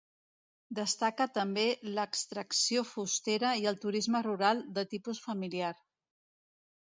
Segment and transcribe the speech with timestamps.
[0.77, 1.65] Destaca també
[1.99, 5.73] l'extracció fustera i el turisme rural de tipus familiar.